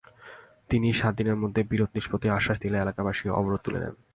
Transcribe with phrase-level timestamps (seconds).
[0.69, 3.95] তিনি সাত দিনের মধ্যে বিরোধ নিষ্পত্তির আশ্বাস দিলে এলাকাবাসী অবরোধ তুলে নেন।